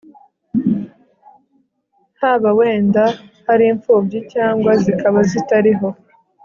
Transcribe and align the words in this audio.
haba 2.19 2.49
wenda 2.59 3.03
hari 3.47 3.63
impfubyi 3.71 4.19
cyangwa 4.33 4.71
zikaba 4.83 5.19
zitariho 5.31 5.87